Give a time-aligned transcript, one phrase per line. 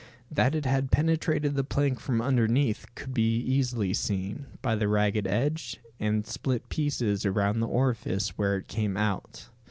[0.31, 5.27] That it had penetrated the plank from underneath could be easily seen, by the ragged
[5.27, 9.49] edge, and split pieces around the orifice where it came out.